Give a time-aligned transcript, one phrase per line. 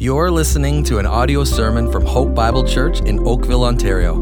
[0.00, 4.14] You're listening to an audio sermon from Hope Bible Church in Oakville, Ontario.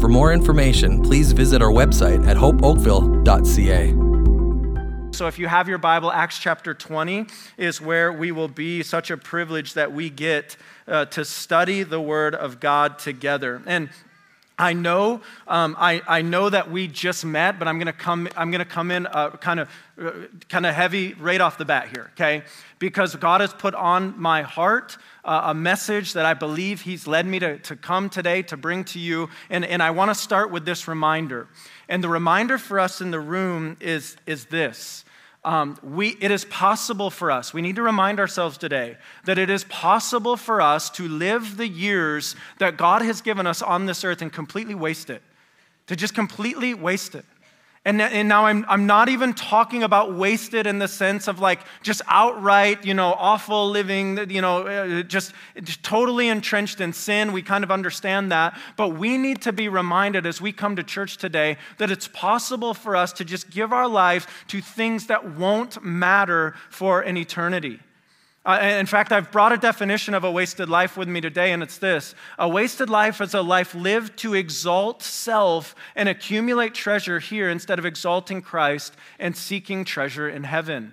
[0.00, 5.16] For more information, please visit our website at hopeoakville.ca.
[5.16, 8.82] So, if you have your Bible, Acts chapter 20 is where we will be.
[8.82, 10.56] Such a privilege that we get
[10.88, 13.62] uh, to study the Word of God together.
[13.64, 13.90] And
[14.58, 18.28] I know, um, I, I know that we just met, but I'm to come.
[18.36, 19.06] I'm to come in
[19.40, 19.68] kind of,
[20.48, 22.42] kind of heavy right off the bat here, okay?
[22.78, 27.26] Because God has put on my heart uh, a message that I believe He's led
[27.26, 30.50] me to, to come today to bring to you, and, and I want to start
[30.50, 31.48] with this reminder.
[31.88, 35.01] And the reminder for us in the room is is this:
[35.44, 39.50] um, we, it is possible for us, we need to remind ourselves today that it
[39.50, 44.04] is possible for us to live the years that God has given us on this
[44.04, 45.22] earth and completely waste it,
[45.88, 47.24] to just completely waste it.
[47.84, 51.60] And, and now I'm, I'm not even talking about wasted in the sense of like
[51.82, 55.32] just outright, you know, awful living, you know, uh, just,
[55.64, 57.32] just totally entrenched in sin.
[57.32, 58.56] We kind of understand that.
[58.76, 62.72] But we need to be reminded as we come to church today that it's possible
[62.72, 67.80] for us to just give our lives to things that won't matter for an eternity.
[68.44, 71.62] Uh, in fact, I've brought a definition of a wasted life with me today, and
[71.62, 77.20] it's this A wasted life is a life lived to exalt self and accumulate treasure
[77.20, 80.92] here instead of exalting Christ and seeking treasure in heaven.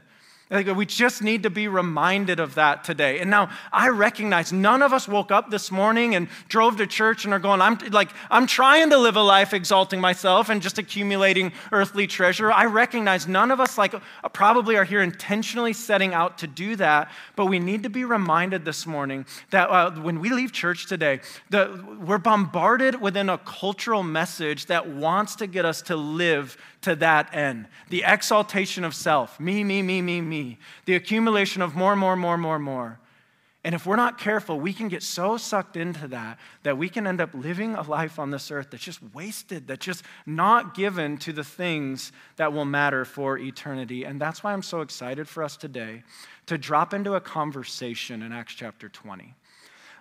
[0.52, 3.20] We just need to be reminded of that today.
[3.20, 7.24] And now I recognize none of us woke up this morning and drove to church
[7.24, 10.80] and are going, I'm like, I'm trying to live a life exalting myself and just
[10.80, 12.52] accumulating earthly treasure.
[12.52, 13.94] I recognize none of us like
[14.34, 17.12] probably are here intentionally setting out to do that.
[17.36, 21.20] But we need to be reminded this morning that uh, when we leave church today,
[21.52, 26.96] that we're bombarded within a cultural message that wants to get us to live to
[26.96, 27.68] that end.
[27.90, 30.58] The exaltation of self, me, me, me, me, me.
[30.86, 33.00] The accumulation of more, more, more, more, more.
[33.64, 37.06] And if we're not careful, we can get so sucked into that that we can
[37.06, 41.18] end up living a life on this earth that's just wasted, that's just not given
[41.18, 44.06] to the things that will matter for eternity.
[44.06, 46.04] And that's why I'm so excited for us today
[46.46, 49.36] to drop into a conversation in Acts chapter 20.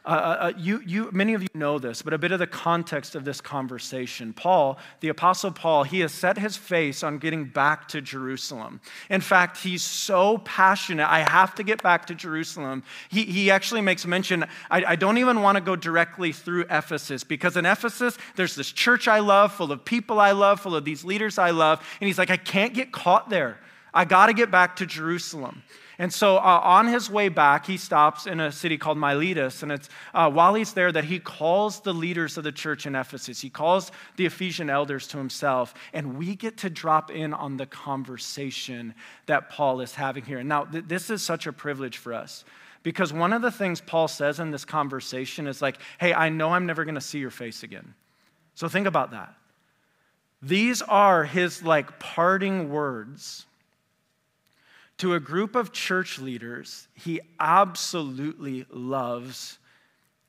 [0.09, 2.47] Uh, uh, uh, you, you, many of you know this, but a bit of the
[2.47, 4.33] context of this conversation.
[4.33, 8.81] Paul, the Apostle Paul, he has set his face on getting back to Jerusalem.
[9.11, 12.85] In fact, he's so passionate, I have to get back to Jerusalem.
[13.11, 17.23] He, he actually makes mention, I, I don't even want to go directly through Ephesus
[17.23, 20.87] because in Ephesus, there's this church I love, full of people I love, full of
[20.87, 21.87] these leaders I love.
[22.01, 23.59] And he's like, I can't get caught there.
[23.93, 25.63] I got to get back to Jerusalem.
[26.01, 29.65] And so uh, on his way back, he stops in a city called Miletus.
[29.65, 32.95] And it's uh, while he's there that he calls the leaders of the church in
[32.95, 33.41] Ephesus.
[33.41, 35.75] He calls the Ephesian elders to himself.
[35.93, 38.95] And we get to drop in on the conversation
[39.27, 40.43] that Paul is having here.
[40.45, 42.45] Now, th- this is such a privilege for us.
[42.85, 46.51] Because one of the things Paul says in this conversation is like, hey, I know
[46.51, 47.95] I'm never going to see your face again.
[48.55, 49.35] So think about that.
[50.41, 53.47] These are his like parting words
[54.99, 59.59] to a group of church leaders he absolutely loves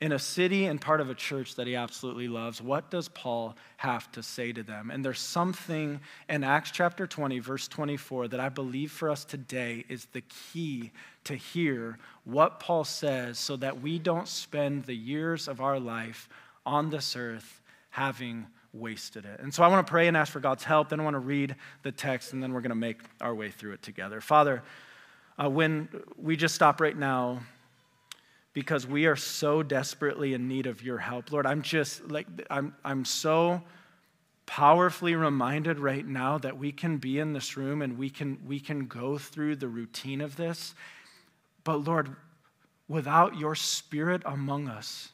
[0.02, 3.58] in a city and part of a church that he absolutely loves, what does Paul
[3.78, 4.92] have to say to them?
[4.92, 6.00] And there's something
[6.30, 10.92] in Acts chapter 20, verse 24, that I believe for us today is the key
[11.26, 16.30] to hear what Paul says so that we don't spend the years of our life
[16.66, 19.40] on this earth having wasted it.
[19.40, 20.90] And so I want to pray and ask for God's help.
[20.90, 23.50] Then I want to read the text, and then we're going to make our way
[23.50, 24.22] through it together.
[24.22, 24.64] Father,
[25.42, 27.40] uh, when we just stop right now,
[28.54, 32.76] because we are so desperately in need of your help, Lord, I'm just like, I'm,
[32.84, 33.62] I'm so
[34.46, 38.60] powerfully reminded right now that we can be in this room and we can, we
[38.60, 40.74] can go through the routine of this.
[41.64, 42.16] But Lord,
[42.88, 45.12] without your spirit among us,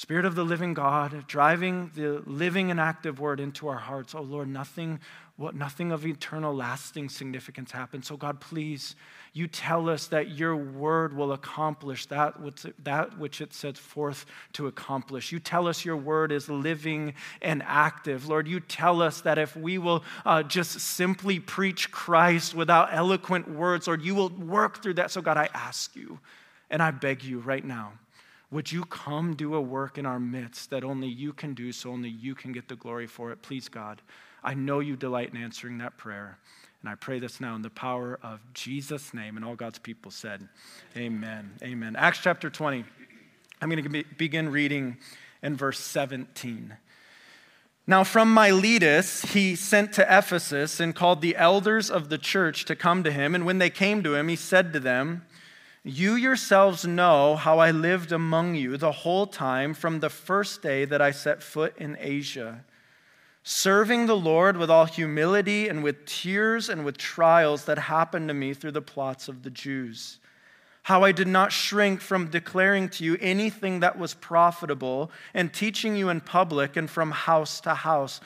[0.00, 4.14] Spirit of the living God, driving the living and active word into our hearts.
[4.14, 4.98] Oh Lord, nothing,
[5.36, 8.06] what, nothing of eternal lasting significance happens.
[8.06, 8.96] So God, please,
[9.34, 14.24] you tell us that your word will accomplish that which, that which it sets forth
[14.54, 15.32] to accomplish.
[15.32, 18.26] You tell us your word is living and active.
[18.26, 23.50] Lord, you tell us that if we will uh, just simply preach Christ without eloquent
[23.50, 25.10] words, Lord, you will work through that.
[25.10, 26.20] So God, I ask you
[26.70, 27.92] and I beg you right now
[28.50, 31.90] would you come do a work in our midst that only you can do, so
[31.90, 33.42] only you can get the glory for it?
[33.42, 34.02] Please, God,
[34.42, 36.38] I know you delight in answering that prayer.
[36.80, 39.36] And I pray this now in the power of Jesus' name.
[39.36, 40.48] And all God's people said,
[40.96, 41.52] Amen.
[41.62, 41.94] Amen.
[41.94, 42.84] Acts chapter 20.
[43.60, 44.96] I'm going to begin reading
[45.42, 46.76] in verse 17.
[47.86, 52.76] Now, from Miletus, he sent to Ephesus and called the elders of the church to
[52.76, 53.34] come to him.
[53.34, 55.26] And when they came to him, he said to them,
[55.82, 60.84] You yourselves know how I lived among you the whole time from the first day
[60.84, 62.64] that I set foot in Asia,
[63.42, 68.34] serving the Lord with all humility and with tears and with trials that happened to
[68.34, 70.18] me through the plots of the Jews.
[70.82, 75.94] How I did not shrink from declaring to you anything that was profitable and teaching
[75.94, 78.20] you in public and from house to house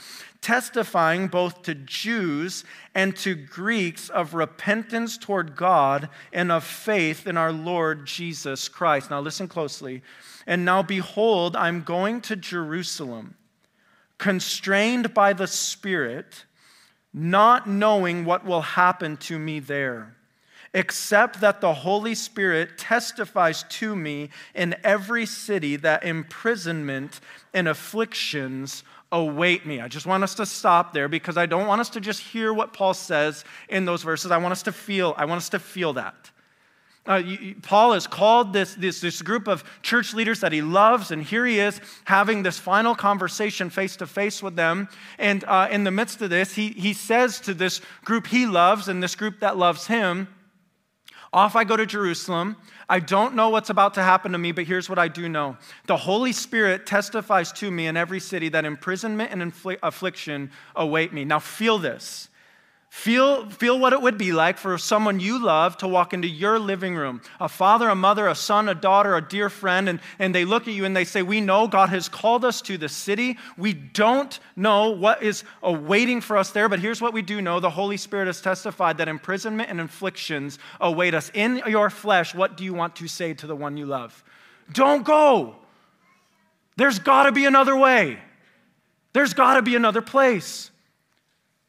[0.44, 2.64] testifying both to Jews
[2.94, 9.08] and to Greeks of repentance toward God and of faith in our Lord Jesus Christ.
[9.08, 10.02] Now, listen closely.
[10.46, 13.36] And now, behold, I'm going to Jerusalem,
[14.18, 16.44] constrained by the Spirit,
[17.14, 20.14] not knowing what will happen to me there
[20.74, 27.20] except that the Holy Spirit testifies to me in every city that imprisonment
[27.54, 28.82] and afflictions
[29.12, 29.80] await me.
[29.80, 32.52] I just want us to stop there because I don't want us to just hear
[32.52, 34.32] what Paul says in those verses.
[34.32, 36.30] I want us to feel, I want us to feel that.
[37.06, 41.10] Uh, you, Paul has called this, this, this group of church leaders that he loves,
[41.10, 44.88] and here he is having this final conversation face to face with them.
[45.18, 48.88] And uh, in the midst of this, he, he says to this group he loves
[48.88, 50.28] and this group that loves him,
[51.34, 52.56] Off I go to Jerusalem.
[52.88, 55.56] I don't know what's about to happen to me, but here's what I do know.
[55.86, 61.12] The Holy Spirit testifies to me in every city that imprisonment and infl- affliction await
[61.12, 61.24] me.
[61.24, 62.28] Now, feel this.
[62.94, 66.60] Feel, feel what it would be like for someone you love to walk into your
[66.60, 70.32] living room a father, a mother, a son, a daughter, a dear friend, and, and
[70.32, 72.88] they look at you and they say, We know God has called us to the
[72.88, 73.36] city.
[73.58, 77.58] We don't know what is awaiting for us there, but here's what we do know
[77.58, 81.32] the Holy Spirit has testified that imprisonment and afflictions await us.
[81.34, 84.22] In your flesh, what do you want to say to the one you love?
[84.72, 85.56] Don't go.
[86.76, 88.20] There's got to be another way,
[89.12, 90.70] there's got to be another place.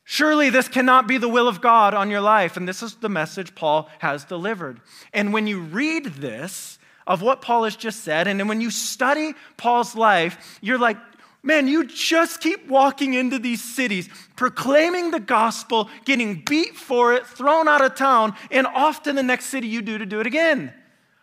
[0.05, 2.55] Surely this cannot be the will of God on your life.
[2.55, 4.79] And this is the message Paul has delivered.
[5.13, 8.71] And when you read this, of what Paul has just said, and then when you
[8.71, 10.97] study Paul's life, you're like,
[11.43, 17.25] man, you just keep walking into these cities, proclaiming the gospel, getting beat for it,
[17.27, 20.27] thrown out of town, and off to the next city you do to do it
[20.27, 20.73] again.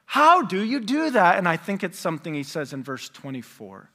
[0.07, 1.39] How do you do that?
[1.39, 3.91] And I think it's something he says in verse 24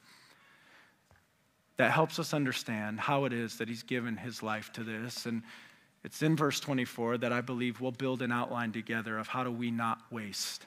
[1.78, 5.26] that helps us understand how it is that he's given his life to this.
[5.26, 5.44] And
[6.04, 9.52] it's in verse 24 that I believe we'll build an outline together of how do
[9.52, 10.66] we not waste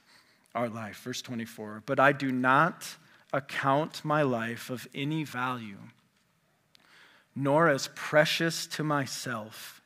[0.55, 1.01] our life.
[1.03, 2.97] Verse 24, but I do not
[3.33, 5.79] account my life of any value,
[7.37, 9.81] nor as precious to myself,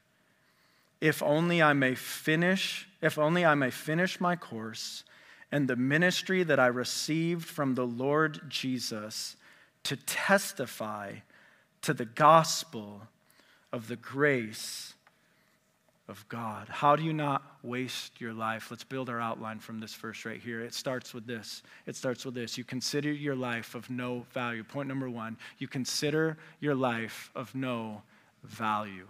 [1.00, 5.04] if only I may finish, if only I may finish my course
[5.52, 9.36] and the ministry that I received from the Lord Jesus
[9.84, 11.12] to testify
[11.82, 13.02] to the gospel
[13.72, 14.94] of the grace
[16.08, 16.68] of God.
[16.68, 18.70] How do you not waste your life?
[18.70, 20.60] Let's build our outline from this verse right here.
[20.60, 21.62] It starts with this.
[21.86, 22.58] It starts with this.
[22.58, 24.64] You consider your life of no value.
[24.64, 28.02] Point number one you consider your life of no
[28.42, 29.06] value.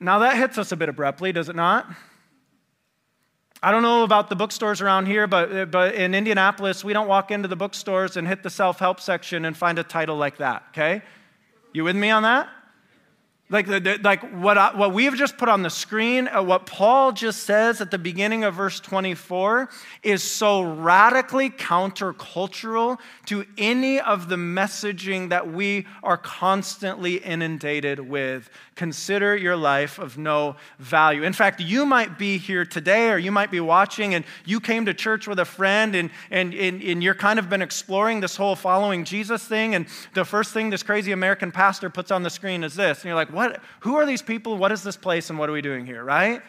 [0.00, 1.86] Now that hits us a bit abruptly, does it not?
[3.64, 7.30] I don't know about the bookstores around here, but, but in Indianapolis, we don't walk
[7.30, 10.64] into the bookstores and hit the self help section and find a title like that,
[10.70, 11.02] okay?
[11.72, 12.48] You with me on that?
[13.52, 13.68] Like,
[14.02, 17.82] like what, I, what we've just put on the screen, uh, what Paul just says
[17.82, 19.68] at the beginning of verse 24
[20.02, 28.48] is so radically countercultural to any of the messaging that we are constantly inundated with.
[28.74, 31.22] Consider your life of no value.
[31.22, 34.86] In fact, you might be here today or you might be watching and you came
[34.86, 38.34] to church with a friend and, and, and, and you're kind of been exploring this
[38.34, 39.74] whole following Jesus thing.
[39.74, 43.00] And the first thing this crazy American pastor puts on the screen is this.
[43.00, 43.41] And you're like, what?
[43.42, 44.56] What, who are these people?
[44.56, 45.30] What is this place?
[45.30, 46.42] And what are we doing here, right?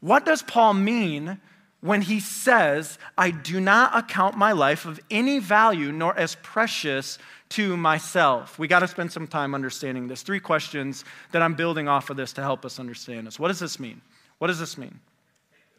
[0.00, 1.40] What does Paul mean
[1.80, 7.18] when he says, I do not account my life of any value nor as precious
[7.50, 8.58] to myself?
[8.58, 10.22] We got to spend some time understanding this.
[10.22, 13.38] Three questions that I'm building off of this to help us understand this.
[13.38, 14.02] What does this mean?
[14.38, 15.00] What does this mean?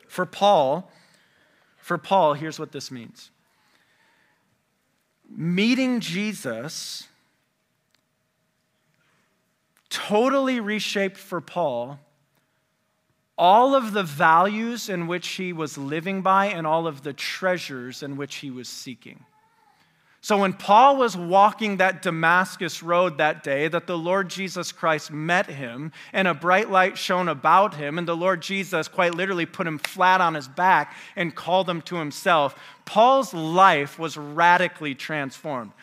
[0.07, 0.91] For Paul,
[1.77, 3.29] for Paul, here's what this means.
[5.29, 7.07] Meeting Jesus
[9.89, 11.99] totally reshaped for Paul
[13.37, 18.01] all of the values in which he was living by and all of the treasures
[18.01, 19.25] in which he was seeking.
[20.21, 25.11] So when Paul was walking that Damascus road that day, that the Lord Jesus Christ
[25.11, 29.45] met him, and a bright light shone about him, and the Lord Jesus quite literally
[29.45, 34.95] put him flat on his back and called him to himself, Paul's life was radically
[34.95, 35.73] transformed.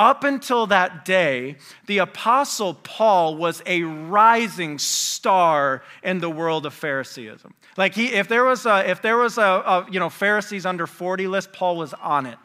[0.00, 6.72] Up until that day, the Apostle Paul was a rising star in the world of
[6.72, 7.52] Phariseeism.
[7.76, 10.86] Like he, if there was a, if there was a, a you know Pharisees under
[10.86, 12.38] 40 list, Paul was on it.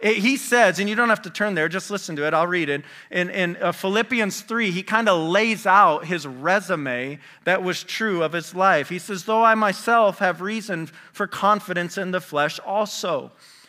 [0.00, 0.16] it.
[0.16, 2.32] He says, and you don't have to turn there, just listen to it.
[2.32, 2.82] I'll read it.
[3.10, 8.22] In, in uh, Philippians 3, he kind of lays out his resume that was true
[8.22, 8.88] of his life.
[8.88, 13.32] He says, Though I myself have reason for confidence in the flesh also.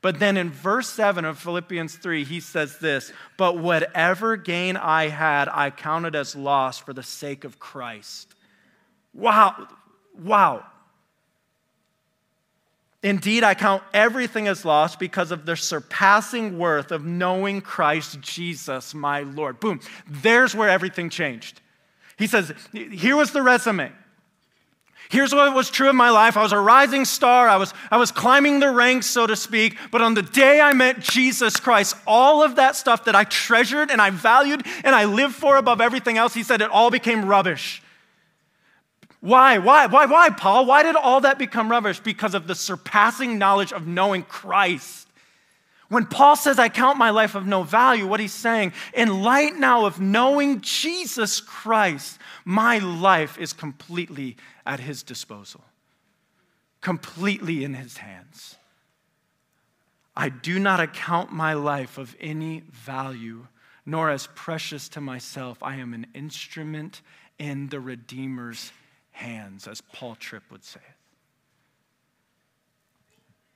[0.00, 5.08] But then in verse 7 of Philippians 3, he says this But whatever gain I
[5.08, 8.34] had, I counted as loss for the sake of Christ.
[9.12, 9.68] Wow.
[10.16, 10.64] Wow.
[13.02, 18.92] Indeed, I count everything as loss because of the surpassing worth of knowing Christ Jesus,
[18.92, 19.60] my Lord.
[19.60, 19.80] Boom.
[20.08, 21.60] There's where everything changed.
[22.16, 23.92] He says, Here was the resume.
[25.10, 26.36] Here's what was true in my life.
[26.36, 27.48] I was a rising star.
[27.48, 29.78] I was, I was climbing the ranks, so to speak.
[29.90, 33.90] But on the day I met Jesus Christ, all of that stuff that I treasured
[33.90, 37.24] and I valued and I lived for above everything else, he said it all became
[37.24, 37.82] rubbish.
[39.20, 39.58] Why?
[39.58, 39.86] Why?
[39.86, 40.04] Why?
[40.04, 40.66] Why, Paul?
[40.66, 42.00] Why did all that become rubbish?
[42.00, 45.07] Because of the surpassing knowledge of knowing Christ.
[45.88, 49.56] When Paul says, I count my life of no value, what he's saying, in light
[49.56, 55.64] now of knowing Jesus Christ, my life is completely at his disposal,
[56.82, 58.56] completely in his hands.
[60.14, 63.46] I do not account my life of any value,
[63.86, 65.62] nor as precious to myself.
[65.62, 67.00] I am an instrument
[67.38, 68.72] in the Redeemer's
[69.12, 70.96] hands, as Paul Tripp would say it.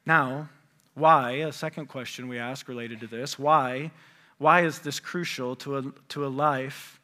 [0.06, 0.48] Now,
[0.94, 3.90] why, a second question we ask related to this, why,
[4.38, 7.00] why is this crucial to a, to a life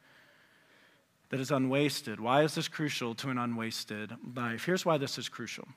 [1.30, 2.20] that is unwasted?
[2.20, 4.64] Why is this crucial to an unwasted life?
[4.64, 5.68] Here's why this is crucial.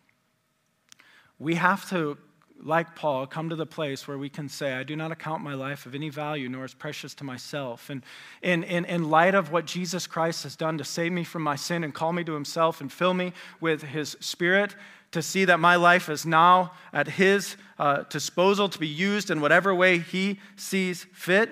[1.39, 2.17] We have to
[2.63, 5.53] like Paul, come to the place where we can say, I do not account my
[5.53, 7.89] life of any value, nor as precious to myself.
[7.89, 8.03] And
[8.41, 11.55] in, in, in light of what Jesus Christ has done to save me from my
[11.55, 14.75] sin and call me to himself and fill me with his spirit,
[15.11, 19.41] to see that my life is now at his uh, disposal to be used in
[19.41, 21.49] whatever way he sees fit,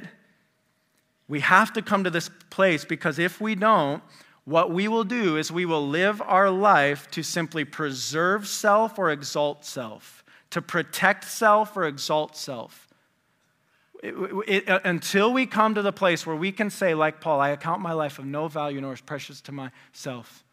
[1.28, 4.01] we have to come to this place because if we don't,
[4.46, 9.12] what we will do is we will live our life to simply preserve self or
[9.12, 10.20] exalt self
[10.51, 12.88] to protect self or exalt self.
[14.01, 14.16] It,
[14.48, 17.50] it, uh, until we come to the place where we can say, like Paul, I
[17.50, 20.44] account my life of no value nor as precious to myself,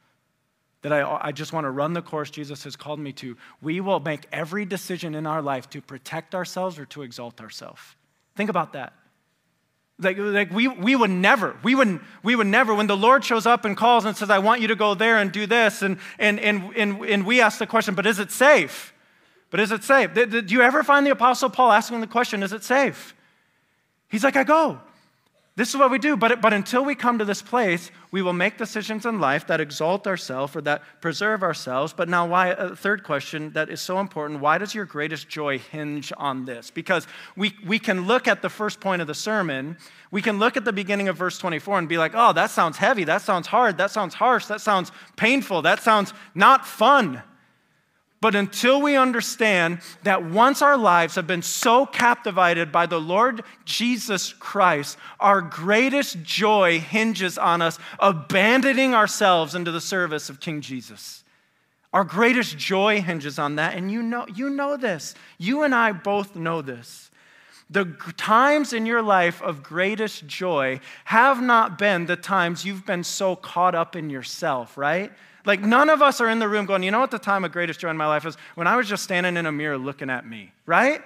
[0.83, 3.81] that I, I just want to run the course Jesus has called me to, we
[3.81, 7.81] will make every decision in our life to protect ourselves or to exalt ourselves.
[8.37, 8.93] Think about that.
[9.99, 13.47] Like, like we, we would never, we would, we would never, when the Lord shows
[13.47, 15.99] up and calls and says, I want you to go there and do this, and,
[16.19, 18.93] and, and, and, and we ask the question, but is it safe?
[19.51, 20.13] But is it safe?
[20.13, 23.15] Did you ever find the Apostle Paul asking the question, is it safe?
[24.09, 24.81] He's like, I go.
[25.57, 26.19] This is what we do.
[26.19, 29.59] But, but until we come to this place, we will make decisions in life that
[29.59, 31.95] exalt ourselves or that preserve ourselves.
[31.95, 32.49] But now, why?
[32.49, 36.45] A uh, third question that is so important why does your greatest joy hinge on
[36.45, 36.71] this?
[36.71, 39.79] Because we, we can look at the first point of the sermon,
[40.11, 42.77] we can look at the beginning of verse 24 and be like, oh, that sounds
[42.77, 47.23] heavy, that sounds hard, that sounds harsh, that sounds painful, that sounds not fun.
[48.21, 53.43] But until we understand that once our lives have been so captivated by the Lord
[53.67, 60.63] Jesus Christ, our greatest joy hinges on us abandoning ourselves into the service of King
[60.63, 61.25] Jesus.
[61.93, 63.75] Our greatest joy hinges on that.
[63.75, 65.15] And you know, you know this.
[65.39, 67.06] You and I both know this.
[67.69, 67.85] The
[68.17, 73.35] times in your life of greatest joy have not been the times you've been so
[73.35, 75.11] caught up in yourself, right?
[75.45, 77.53] Like, none of us are in the room going, you know what the time of
[77.53, 78.37] greatest joy in my life is?
[78.55, 81.03] When I was just standing in a mirror looking at me, right?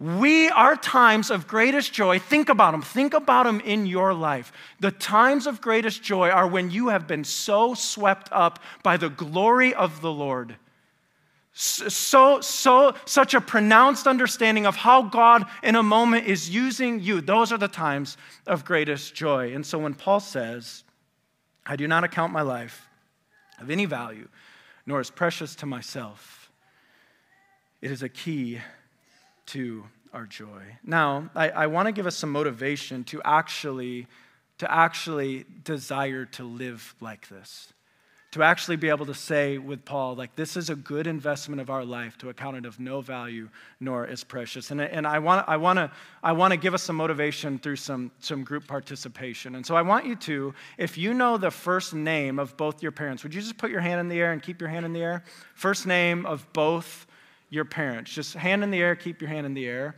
[0.00, 4.52] We, our times of greatest joy, think about them, think about them in your life.
[4.80, 9.08] The times of greatest joy are when you have been so swept up by the
[9.08, 10.56] glory of the Lord.
[11.56, 17.20] So, so, such a pronounced understanding of how God in a moment is using you.
[17.20, 19.54] Those are the times of greatest joy.
[19.54, 20.82] And so when Paul says,
[21.64, 22.88] I do not account my life
[23.60, 24.28] of any value,
[24.84, 26.50] nor is precious to myself.
[27.80, 28.58] It is a key
[29.46, 30.78] to our joy.
[30.82, 34.08] Now, I, I want to give us some motivation to actually,
[34.58, 37.73] to actually desire to live like this
[38.34, 41.70] to actually be able to say with Paul, like, this is a good investment of
[41.70, 43.48] our life to account it of no value
[43.78, 44.72] nor is precious.
[44.72, 48.42] And, and I want I wanna, I wanna give us some motivation through some, some
[48.42, 49.54] group participation.
[49.54, 52.90] And so I want you to, if you know the first name of both your
[52.90, 54.92] parents, would you just put your hand in the air and keep your hand in
[54.92, 55.22] the air?
[55.54, 57.06] First name of both
[57.50, 58.12] your parents.
[58.12, 59.94] Just hand in the air, keep your hand in the air.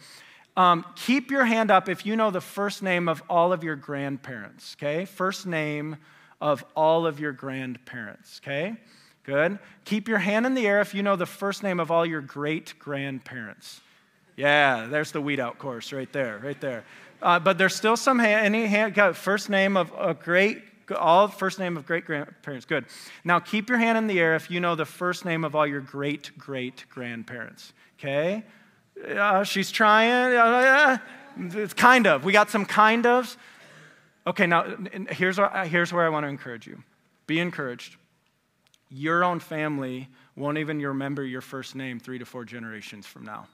[0.59, 3.77] Um, keep your hand up if you know the first name of all of your
[3.77, 5.07] grandparents, okay?
[5.07, 5.97] First name
[6.41, 8.77] of all of your grandparents, okay?
[9.25, 9.59] Good.
[9.85, 12.21] Keep your hand in the air if you know the first name of all your
[12.21, 13.81] great grandparents.
[14.37, 16.85] Yeah, there's the weed out course right there, right there.
[17.23, 20.63] Uh, but there's still some hand, any hand, got first name of a great,
[20.95, 22.67] all first name of great grandparents.
[22.67, 22.85] Good.
[23.25, 25.67] Now keep your hand in the air if you know the first name of all
[25.67, 27.73] your great great grandparents.
[27.99, 28.45] Okay?
[29.09, 30.37] Uh, she's trying.
[30.37, 30.99] Uh,
[31.39, 32.25] it's kind of.
[32.25, 33.37] We got some kind ofs.
[34.27, 34.77] Okay, now
[35.11, 36.83] here's, uh, here's where I want to encourage you
[37.27, 37.97] be encouraged.
[38.89, 43.49] Your own family won't even remember your first name three to four generations from now.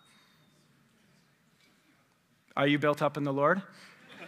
[2.54, 3.62] Are you built up in the Lord?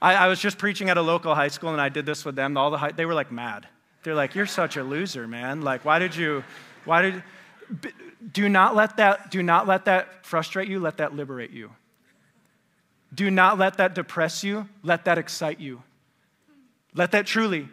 [0.00, 2.36] I, I, was just preaching at a local high school and I did this with
[2.36, 2.56] them.
[2.56, 3.66] All the high, they were like mad.
[4.02, 5.60] They're like, "You're such a loser, man!
[5.60, 6.42] Like, why did you?
[6.84, 7.22] Why did?
[8.32, 9.30] Do not let that.
[9.30, 10.80] Do not let that frustrate you.
[10.80, 11.70] Let that liberate you.
[13.14, 14.68] Do not let that depress you.
[14.82, 15.82] Let that excite you.
[16.94, 17.68] Let that truly.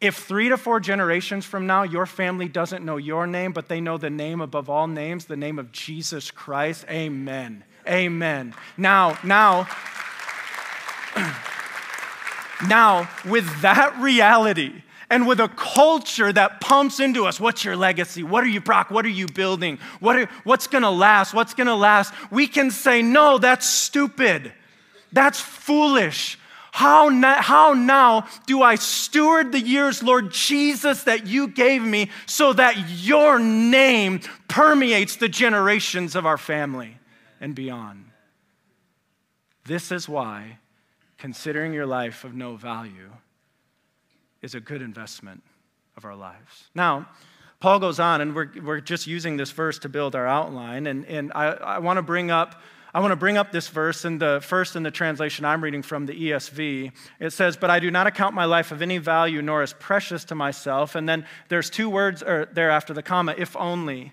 [0.00, 3.80] If three to four generations from now, your family doesn't know your name, but they
[3.80, 7.64] know the name above all names, the name of Jesus Christ, amen.
[7.86, 8.54] Amen.
[8.78, 9.68] Now, now,
[12.66, 18.22] now, with that reality, and with a culture that pumps into us what's your legacy?
[18.22, 18.90] What are you, Brock?
[18.90, 19.78] What are you building?
[19.98, 21.34] What are, what's going to last?
[21.34, 22.14] What's going to last?
[22.30, 24.52] We can say, no, that's stupid.
[25.12, 26.38] That's foolish.
[26.72, 32.10] How, na- how now do I steward the years, Lord Jesus, that you gave me
[32.26, 36.98] so that your name permeates the generations of our family
[37.40, 38.04] and beyond?
[39.64, 40.58] This is why,
[41.18, 43.10] considering your life of no value,
[44.42, 45.42] is a good investment
[45.96, 46.68] of our lives.
[46.74, 47.08] Now,
[47.60, 50.86] Paul goes on, and we're, we're just using this verse to build our outline.
[50.86, 52.60] And, and I, I want to bring up.
[52.92, 55.80] I want to bring up this verse in the first in the translation I'm reading
[55.80, 56.90] from the ESV.
[57.20, 60.24] It says, "But I do not account my life of any value nor as precious
[60.24, 64.12] to myself." And then there's two words there after the comma, "if only."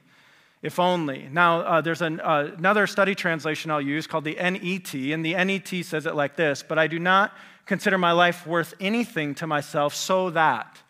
[0.61, 1.29] If only.
[1.31, 5.33] Now, uh, there's an, uh, another study translation I'll use called the NET, and the
[5.33, 7.31] NET says it like this But I do not
[7.67, 10.81] consider my life worth anything to myself so that.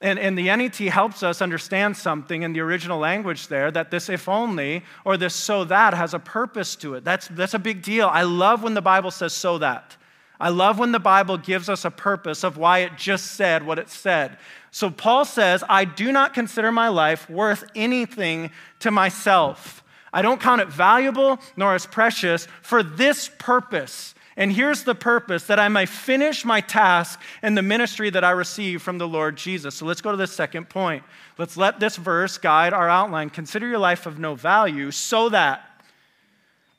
[0.00, 4.08] And, and the NET helps us understand something in the original language there that this
[4.08, 7.04] if only or this so that has a purpose to it.
[7.04, 8.08] That's, that's a big deal.
[8.08, 9.96] I love when the Bible says so that.
[10.40, 13.80] I love when the Bible gives us a purpose of why it just said what
[13.80, 14.38] it said.
[14.70, 19.82] So Paul says, I do not consider my life worth anything to myself.
[20.12, 25.48] I don't count it valuable nor as precious for this purpose and here's the purpose
[25.48, 29.36] that I may finish my task and the ministry that I receive from the Lord
[29.36, 29.74] Jesus.
[29.74, 31.02] So let's go to the second point.
[31.38, 33.30] Let's let this verse guide our outline.
[33.30, 35.82] Consider your life of no value so that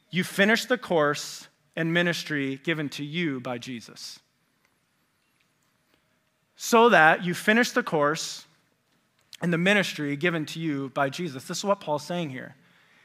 [0.10, 4.20] you finish the course and ministry given to you by Jesus.
[6.56, 8.46] So that you finish the course
[9.42, 11.44] and the ministry given to you by Jesus.
[11.44, 12.56] This is what Paul's saying here.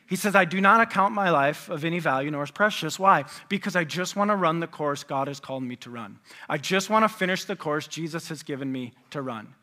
[0.07, 2.99] He says, I do not account my life of any value nor as precious.
[2.99, 3.25] Why?
[3.49, 6.19] Because I just want to run the course God has called me to run.
[6.49, 9.55] I just want to finish the course Jesus has given me to run.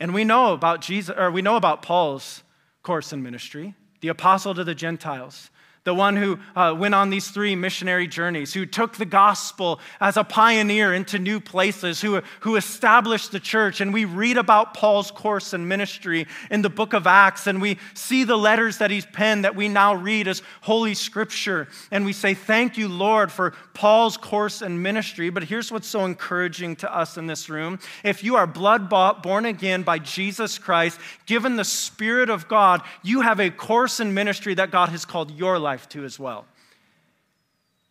[0.00, 2.42] And we know about Jesus, or we know about Paul's
[2.82, 5.50] course in ministry, the apostle to the Gentiles
[5.84, 10.16] the one who uh, went on these three missionary journeys, who took the gospel as
[10.16, 13.80] a pioneer into new places, who, who established the church.
[13.80, 17.78] And we read about Paul's course and ministry in the book of Acts, and we
[17.94, 21.66] see the letters that he's penned that we now read as Holy Scripture.
[21.90, 25.30] And we say, Thank you, Lord, for Paul's course and ministry.
[25.30, 29.22] But here's what's so encouraging to us in this room if you are blood bought,
[29.22, 34.14] born again by Jesus Christ, given the Spirit of God, you have a course and
[34.14, 36.44] ministry that God has called your life life too, as well.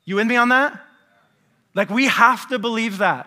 [0.06, 0.80] You with me on that?
[1.74, 3.26] Like, we have to believe that.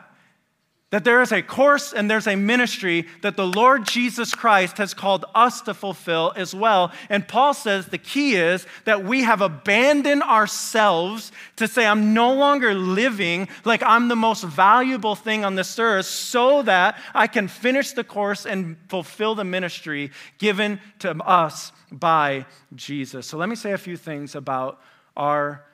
[0.94, 4.94] That there is a course and there's a ministry that the Lord Jesus Christ has
[4.94, 6.92] called us to fulfill as well.
[7.10, 12.32] And Paul says the key is that we have abandoned ourselves to say, I'm no
[12.32, 17.48] longer living like I'm the most valuable thing on this earth so that I can
[17.48, 23.26] finish the course and fulfill the ministry given to us by Jesus.
[23.26, 24.80] So let me say a few things about
[25.16, 25.64] our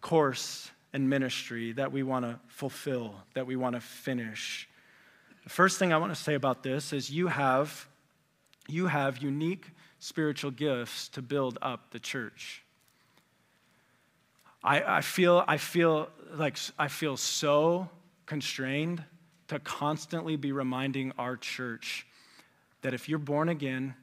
[0.00, 4.68] course and ministry that we want to fulfill, that we want to finish.
[5.42, 7.86] The first thing I want to say about this is you have,
[8.68, 12.62] you have unique spiritual gifts to build up the church.
[14.62, 17.90] I, I, feel, I feel like I feel so
[18.24, 19.02] constrained
[19.48, 22.06] to constantly be reminding our church
[22.82, 23.94] that if you're born again,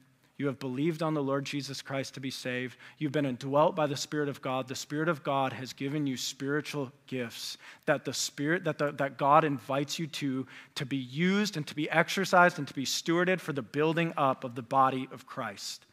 [0.42, 2.76] you have believed on the Lord Jesus Christ to be saved.
[2.98, 4.66] You've been indwelt by the Spirit of God.
[4.66, 9.18] The Spirit of God has given you spiritual gifts that the Spirit, that, the, that
[9.18, 13.40] God invites you to, to be used and to be exercised and to be stewarded
[13.40, 15.86] for the building up of the body of Christ.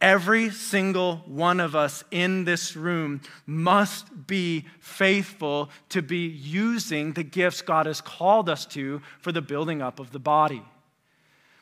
[0.00, 7.22] Every single one of us in this room must be faithful to be using the
[7.22, 10.62] gifts God has called us to for the building up of the body.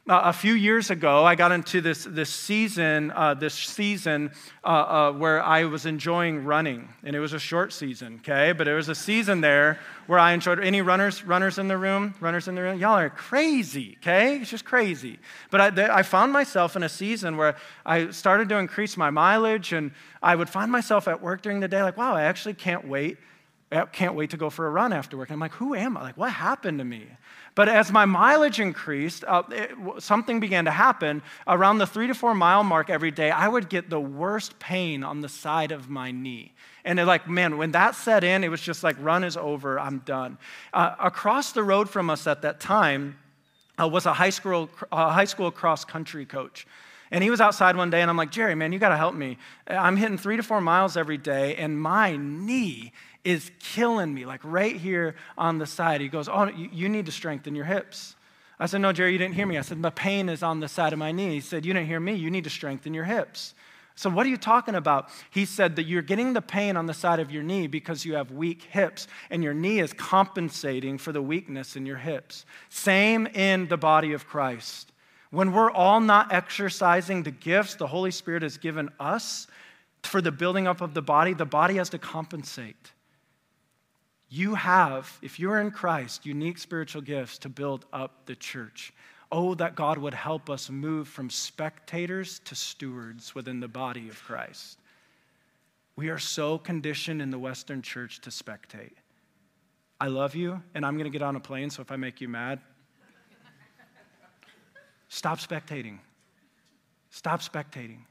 [0.09, 4.33] Uh, a few years ago, I got into this, this season, uh, this season
[4.65, 8.53] uh, uh, where I was enjoying running, and it was a short season, okay?
[8.53, 10.59] But it was a season there where I enjoyed.
[10.59, 12.81] Any runners, runners in the room, runners in the room?
[12.81, 14.39] Y'all are crazy, okay?
[14.39, 15.19] It's just crazy.
[15.51, 19.75] But I, I found myself in a season where I started to increase my mileage,
[19.75, 22.89] and I would find myself at work during the day, like, wow, I actually can't
[22.89, 23.19] wait.
[23.73, 25.29] I can't wait to go for a run after work.
[25.29, 26.03] And I'm like, who am I?
[26.03, 27.07] Like, what happened to me?
[27.55, 31.23] But as my mileage increased, uh, it, something began to happen.
[31.47, 35.05] Around the three to four mile mark every day, I would get the worst pain
[35.05, 36.53] on the side of my knee.
[36.85, 39.79] And it, like, man, when that set in, it was just like, run is over,
[39.79, 40.39] I'm done.
[40.73, 43.19] Uh, across the road from us at that time
[43.81, 46.67] uh, was a high school, high school cross country coach.
[47.13, 49.17] And he was outside one day, and I'm like, Jerry, man, you got to help
[49.17, 49.37] me.
[49.67, 52.93] I'm hitting three to four miles every day, and my knee
[53.25, 56.01] is killing me, like right here on the side.
[56.01, 58.15] He goes, Oh, you need to strengthen your hips.
[58.59, 59.59] I said, No, Jerry, you didn't hear me.
[59.59, 61.31] I said, My pain is on the side of my knee.
[61.31, 62.15] He said, You didn't hear me.
[62.15, 63.55] You need to strengthen your hips.
[63.95, 65.11] So, what are you talking about?
[65.31, 68.15] He said that you're getting the pain on the side of your knee because you
[68.15, 72.47] have weak hips, and your knee is compensating for the weakness in your hips.
[72.71, 74.93] Same in the body of Christ.
[75.31, 79.47] When we're all not exercising the gifts the Holy Spirit has given us
[80.03, 82.93] for the building up of the body, the body has to compensate.
[84.33, 88.93] You have, if you're in Christ, unique spiritual gifts to build up the church.
[89.33, 94.23] Oh, that God would help us move from spectators to stewards within the body of
[94.23, 94.79] Christ.
[95.97, 98.93] We are so conditioned in the Western church to spectate.
[100.01, 102.21] I love you, and I'm going to get on a plane, so if I make
[102.21, 102.61] you mad,
[105.09, 105.99] stop spectating.
[107.11, 108.03] Stop spectating.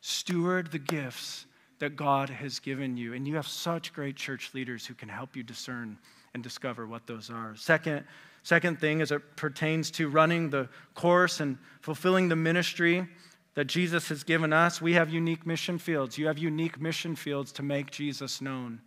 [0.00, 1.46] Steward the gifts
[1.78, 3.14] that God has given you.
[3.14, 5.98] And you have such great church leaders who can help you discern
[6.34, 7.54] and discover what those are.
[7.56, 8.04] Second,
[8.42, 13.06] second thing as it pertains to running the course and fulfilling the ministry
[13.54, 16.18] that Jesus has given us, we have unique mission fields.
[16.18, 18.80] You have unique mission fields to make Jesus known.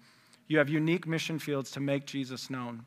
[0.47, 2.85] You have unique mission fields to make Jesus known.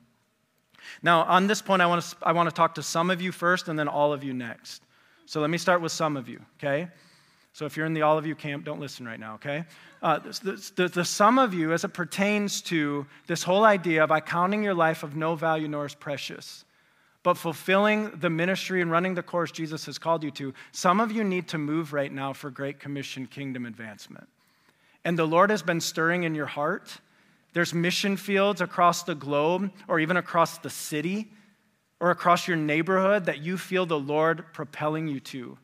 [1.02, 3.32] Now, on this point, I want to, I want to talk to some of you
[3.32, 4.82] first and then all of you next.
[5.26, 6.88] So let me start with some of you, okay?
[7.54, 9.64] So if you're in the all of you camp, don't listen right now, okay?
[10.02, 14.10] Uh, the, the, the sum of you, as it pertains to this whole idea of
[14.10, 16.64] accounting your life of no value nor as precious,
[17.22, 21.12] but fulfilling the ministry and running the course Jesus has called you to, some of
[21.12, 24.26] you need to move right now for Great Commission kingdom advancement.
[25.04, 26.98] And the Lord has been stirring in your heart.
[27.52, 31.30] There's mission fields across the globe or even across the city
[32.00, 35.56] or across your neighborhood that you feel the Lord propelling you to.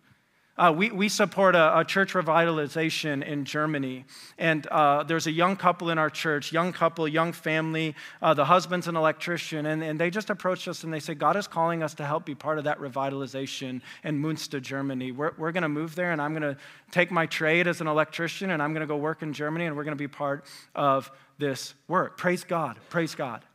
[0.61, 4.05] Uh, we, we support a, a, church revitalization in Germany.
[4.37, 7.95] And uh, there's a young couple in our church, young couple, young family.
[8.21, 9.65] Uh, the husband's an electrician.
[9.65, 12.27] And, and they just approached us and they said, God is calling us to help
[12.27, 15.13] be part of that revitalization in Münster, Germany.
[15.13, 17.87] We're, we're going to move there and I'm going to take my trade as an
[17.87, 20.45] electrician and I'm going to go work in Germany and we're going to be part
[20.75, 22.19] of this work.
[22.19, 22.77] Praise God.
[22.91, 23.47] Praise God.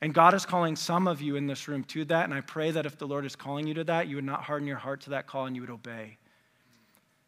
[0.00, 2.24] And God is calling some of you in this room to that.
[2.24, 4.44] And I pray that if the Lord is calling you to that, you would not
[4.44, 6.16] harden your heart to that call and you would obey.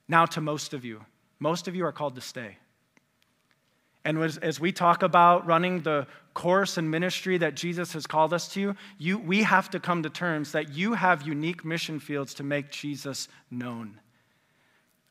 [0.08, 1.04] Now, to most of you,
[1.38, 2.58] most of you are called to stay.
[4.04, 8.46] And as, we talk about running the course and ministry that Jesus has called us
[8.50, 12.44] to, you, we have to come to terms that you have unique mission fields to
[12.44, 13.98] make Jesus known.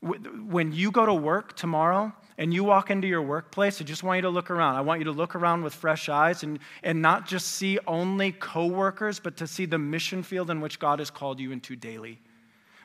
[0.00, 4.16] When you go to work tomorrow and you walk into your workplace, I just want
[4.16, 4.76] you to look around.
[4.76, 8.32] I want you to look around with fresh eyes and, and not just see only
[8.32, 12.18] coworkers, but to see the mission field in which God has called you into daily.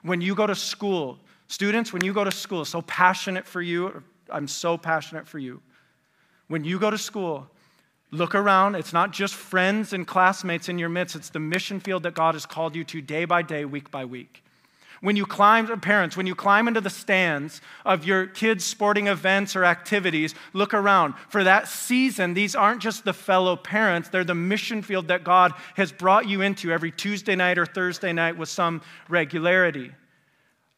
[0.04, 1.20] When you go to school,
[1.52, 5.62] Students, when you go to school, so passionate for you, I'm so passionate for you.
[6.48, 7.46] When you go to school,
[8.10, 8.76] look around.
[8.76, 12.36] It's not just friends and classmates in your midst, it's the mission field that God
[12.36, 14.46] has called you to day by day, week by week.
[15.02, 19.54] When you climb, parents, when you climb into the stands of your kids' sporting events
[19.54, 21.16] or activities, look around.
[21.28, 25.52] For that season, these aren't just the fellow parents, they're the mission field that God
[25.76, 29.92] has brought you into every Tuesday night or Thursday night with some regularity.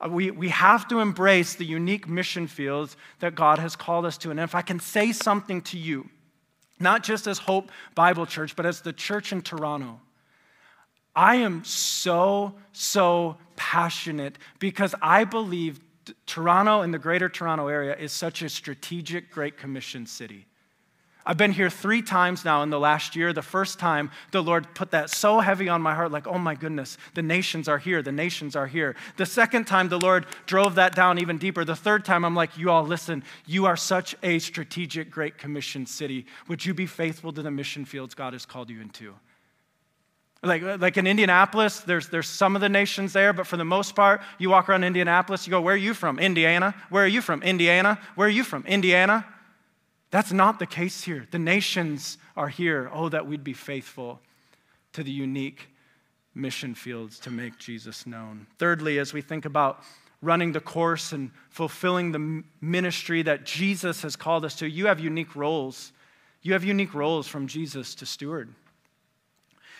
[0.03, 4.17] Uh, we, we have to embrace the unique mission fields that God has called us
[4.19, 4.31] to.
[4.31, 6.09] And if I can say something to you,
[6.79, 9.99] not just as Hope Bible Church, but as the church in Toronto,
[11.15, 15.79] I am so, so passionate because I believe
[16.25, 20.47] Toronto and the greater Toronto area is such a strategic Great Commission city.
[21.25, 23.31] I've been here three times now in the last year.
[23.31, 26.53] The first time, the Lord put that so heavy on my heart, like, oh my
[26.53, 28.95] goodness, the nations are here, the nations are here.
[29.15, 31.63] The second time, the Lord drove that down even deeper.
[31.63, 35.85] The third time, I'm like, you all listen, you are such a strategic Great Commission
[35.85, 36.25] city.
[36.49, 39.13] Would you be faithful to the mission fields God has called you into?
[40.43, 43.95] Like, like in Indianapolis, there's, there's some of the nations there, but for the most
[43.95, 46.19] part, you walk around Indianapolis, you go, Where are you from?
[46.19, 46.75] Indiana.
[46.89, 47.41] Where are you from?
[47.43, 47.97] Indiana.
[48.15, 48.65] Where are you from?
[48.67, 49.25] Indiana.
[50.13, 51.25] That's not the case here.
[51.31, 52.87] The nations are here.
[52.93, 54.21] Oh, that we'd be faithful
[54.91, 55.69] to the unique
[56.35, 58.45] mission fields to make Jesus known.
[58.59, 59.81] Thirdly, as we think about
[60.21, 64.99] running the course and fulfilling the ministry that Jesus has called us to, you have
[64.99, 65.91] unique roles.
[66.43, 68.53] You have unique roles from Jesus to steward.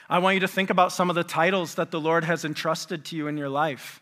[0.09, 3.05] I want you to think about some of the titles that the Lord has entrusted
[3.05, 4.01] to you in your life.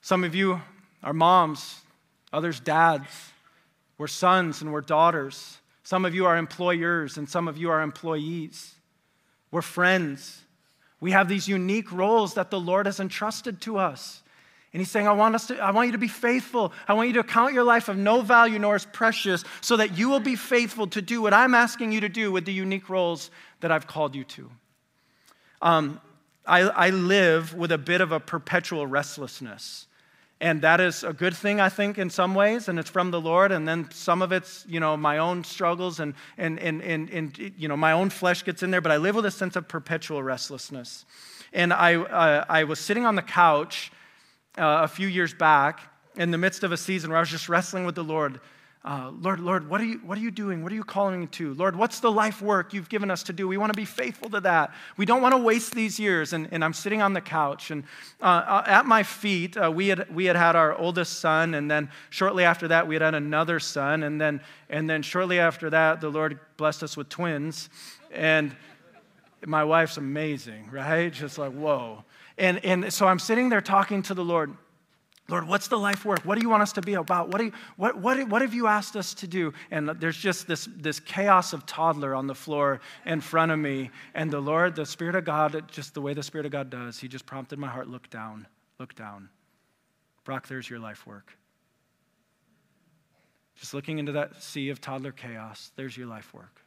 [0.00, 0.62] Some of you
[1.02, 1.80] are moms,
[2.32, 3.33] others dads.
[3.98, 5.58] We're sons and we're daughters.
[5.82, 8.74] Some of you are employers and some of you are employees.
[9.50, 10.42] We're friends.
[11.00, 14.22] We have these unique roles that the Lord has entrusted to us.
[14.72, 16.72] And he's saying, I want, us to, I want you to be faithful.
[16.88, 19.96] I want you to count your life of no value nor as precious so that
[19.96, 22.88] you will be faithful to do what I'm asking you to do with the unique
[22.88, 23.30] roles
[23.60, 24.50] that I've called you to.
[25.62, 26.00] Um,
[26.44, 29.86] I, I live with a bit of a perpetual restlessness.
[30.40, 33.20] And that is a good thing, I think, in some ways, and it's from the
[33.20, 33.52] Lord.
[33.52, 37.52] And then some of it's, you know, my own struggles and, and, and, and, and
[37.56, 38.80] you know, my own flesh gets in there.
[38.80, 41.04] But I live with a sense of perpetual restlessness.
[41.52, 43.92] And I, uh, I was sitting on the couch
[44.58, 45.80] uh, a few years back
[46.16, 48.40] in the midst of a season where I was just wrestling with the Lord
[48.84, 50.62] uh, Lord, Lord, what are, you, what are you doing?
[50.62, 51.54] What are you calling to?
[51.54, 53.48] Lord, what's the life work you've given us to do?
[53.48, 54.74] We want to be faithful to that.
[54.98, 56.34] We don't want to waste these years.
[56.34, 57.84] And, and I'm sitting on the couch, and
[58.20, 61.70] uh, uh, at my feet, uh, we, had, we had had our oldest son, and
[61.70, 64.02] then shortly after that, we had had another son.
[64.02, 67.70] And then, and then shortly after that, the Lord blessed us with twins.
[68.12, 68.54] And
[69.46, 71.10] my wife's amazing, right?
[71.10, 72.04] Just like, whoa.
[72.36, 74.54] And, and so I'm sitting there talking to the Lord.
[75.28, 76.20] Lord, what's the life work?
[76.20, 77.28] What do you want us to be about?
[77.28, 79.54] What, do you, what, what, what have you asked us to do?
[79.70, 83.90] And there's just this, this chaos of toddler on the floor in front of me.
[84.14, 86.98] And the Lord, the Spirit of God, just the way the Spirit of God does,
[86.98, 88.46] He just prompted my heart look down,
[88.78, 89.30] look down.
[90.24, 91.32] Brock, there's your life work.
[93.56, 96.63] Just looking into that sea of toddler chaos, there's your life work.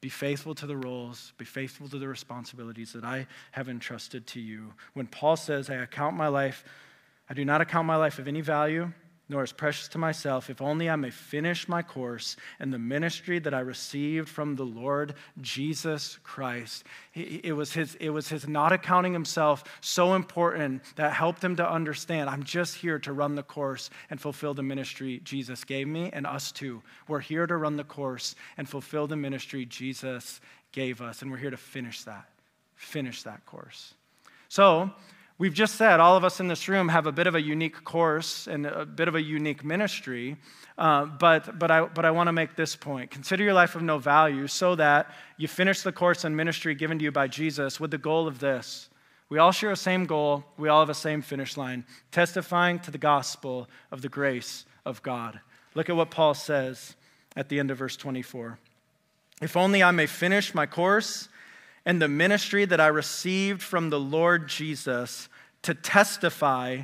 [0.00, 4.40] Be faithful to the roles, be faithful to the responsibilities that I have entrusted to
[4.40, 4.74] you.
[4.92, 6.64] When Paul says, I account my life,
[7.28, 8.92] I do not account my life of any value
[9.28, 13.38] nor as precious to myself, if only I may finish my course and the ministry
[13.40, 16.84] that I received from the Lord Jesus Christ.
[17.14, 21.68] It was his, it was his not accounting himself so important that helped him to
[21.68, 26.10] understand I'm just here to run the course and fulfill the ministry Jesus gave me
[26.12, 26.82] and us too.
[27.08, 30.40] We're here to run the course and fulfill the ministry Jesus
[30.72, 32.28] gave us, and we're here to finish that,
[32.74, 33.94] finish that course.
[34.48, 34.90] So,
[35.38, 37.84] We've just said all of us in this room have a bit of a unique
[37.84, 40.38] course and a bit of a unique ministry,
[40.78, 43.10] uh, but, but I, but I want to make this point.
[43.10, 46.98] Consider your life of no value so that you finish the course and ministry given
[46.98, 48.88] to you by Jesus with the goal of this.
[49.28, 52.90] We all share the same goal, we all have a same finish line testifying to
[52.90, 55.40] the gospel of the grace of God.
[55.74, 56.96] Look at what Paul says
[57.36, 58.58] at the end of verse 24.
[59.42, 61.28] If only I may finish my course
[61.86, 65.28] and the ministry that I received from the Lord Jesus
[65.62, 66.82] to testify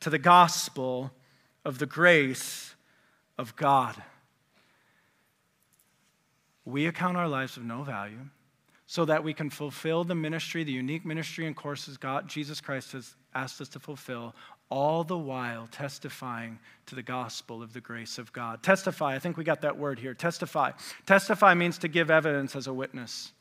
[0.00, 1.10] to the gospel
[1.64, 2.74] of the grace
[3.36, 4.00] of God.
[6.64, 8.30] We account our lives of no value
[8.86, 12.92] so that we can fulfill the ministry, the unique ministry and courses God, Jesus Christ
[12.92, 14.34] has asked us to fulfill,
[14.70, 18.62] all the while testifying to the gospel of the grace of God.
[18.62, 20.14] Testify, I think we got that word here.
[20.14, 20.72] Testify.
[21.06, 23.32] Testify means to give evidence as a witness.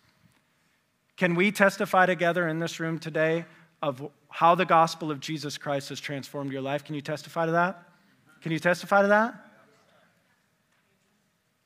[1.17, 3.45] Can we testify together in this room today
[3.81, 6.83] of how the gospel of Jesus Christ has transformed your life?
[6.83, 7.83] Can you testify to that?
[8.41, 9.35] Can you testify to that?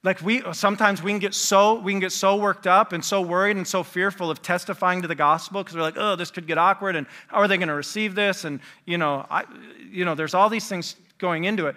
[0.04, 3.22] Like we sometimes we can get so we can get so worked up and so
[3.22, 6.48] worried and so fearful of testifying to the gospel because we're like, oh, this could
[6.48, 8.46] get awkward, and how are they going to receive this?
[8.46, 9.44] And you know, I,
[9.92, 11.76] you know, there's all these things going into it.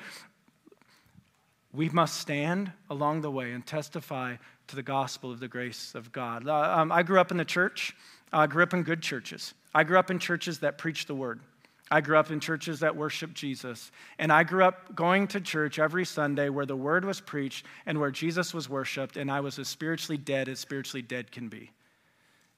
[1.72, 4.36] We must stand along the way and testify
[4.70, 6.48] to the gospel of the grace of God.
[6.48, 7.94] Uh, um, I grew up in the church.
[8.32, 9.52] I grew up in good churches.
[9.74, 11.40] I grew up in churches that preach the word.
[11.90, 13.90] I grew up in churches that worship Jesus.
[14.20, 17.98] And I grew up going to church every Sunday where the word was preached and
[17.98, 21.70] where Jesus was worshiped, and I was as spiritually dead as spiritually dead can be.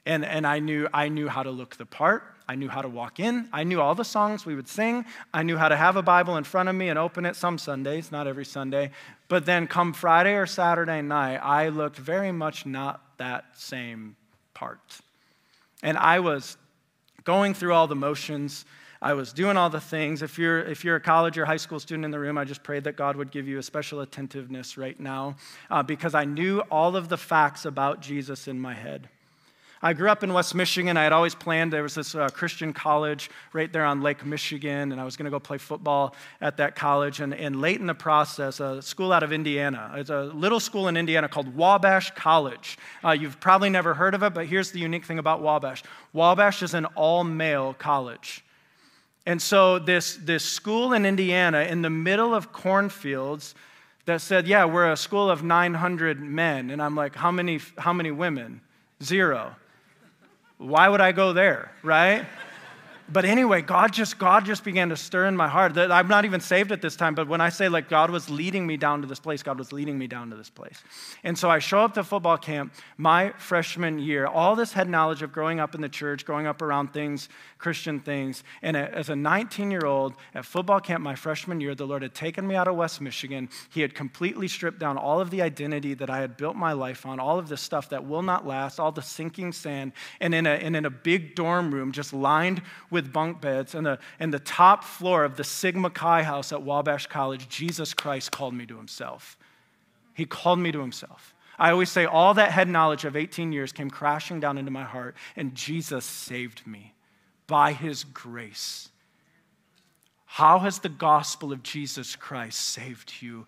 [0.05, 2.25] And, and I, knew, I knew how to look the part.
[2.49, 3.49] I knew how to walk in.
[3.53, 5.05] I knew all the songs we would sing.
[5.33, 7.57] I knew how to have a Bible in front of me and open it some
[7.57, 8.91] Sundays, not every Sunday.
[9.29, 14.17] But then come Friday or Saturday night, I looked very much not that same
[14.55, 15.01] part.
[15.83, 16.57] And I was
[17.25, 18.65] going through all the motions.
[19.01, 20.21] I was doing all the things.
[20.21, 22.63] If you're, if you're a college or high school student in the room, I just
[22.63, 25.37] prayed that God would give you a special attentiveness right now
[25.71, 29.09] uh, because I knew all of the facts about Jesus in my head.
[29.85, 30.97] I grew up in West Michigan.
[30.97, 34.93] I had always planned, there was this uh, Christian college right there on Lake Michigan,
[34.93, 37.19] and I was going to go play football at that college.
[37.19, 40.87] And, and late in the process, a school out of Indiana, it's a little school
[40.87, 42.79] in Indiana called Wabash College.
[43.05, 46.63] Uh, you've probably never heard of it, but here's the unique thing about Wabash Wabash
[46.63, 48.45] is an all male college.
[49.27, 53.57] And so, this, this school in Indiana, in the middle of cornfields,
[54.05, 56.71] that said, Yeah, we're a school of 900 men.
[56.71, 58.61] And I'm like, How many, how many women?
[59.03, 59.57] Zero.
[60.63, 62.25] Why would I go there, right?
[63.11, 65.77] But anyway, God just God just began to stir in my heart.
[65.77, 68.67] I'm not even saved at this time, but when I say like God was leading
[68.67, 70.83] me down to this place, God was leading me down to this place.
[71.25, 74.27] And so I show up to football camp my freshman year.
[74.27, 78.01] All this head knowledge of growing up in the church, growing up around things, Christian
[78.01, 78.45] things.
[78.63, 82.55] And as a 19-year-old at football camp my freshman year, the Lord had taken me
[82.55, 83.49] out of West Michigan.
[83.71, 87.07] He had completely stripped down all of the identity that I had built my life
[87.07, 90.47] on, all of the stuff that will not last, all the sinking sand, and in
[90.47, 94.39] a, and in a big dorm room just lined with bunk beds and the, the
[94.39, 98.77] top floor of the Sigma Chi house at Wabash College, Jesus Christ called me to
[98.77, 99.39] himself.
[100.15, 101.35] He called me to himself.
[101.59, 104.85] I always say all that head knowledge of 18 years came crashing down into my
[104.85, 106.95] heart, and Jesus saved me
[107.47, 108.89] by his grace.
[110.27, 113.47] How has the gospel of Jesus Christ saved you?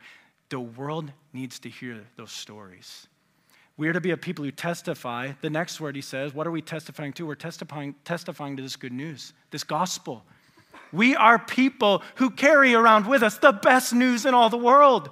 [0.51, 3.09] The world needs to hear those stories.
[3.77, 5.33] We are to be a people who testify.
[5.41, 7.27] The next word he says, what are we testifying to?
[7.27, 10.25] We're testifying, testifying to this good news, this gospel.
[10.93, 15.11] We are people who carry around with us the best news in all the world.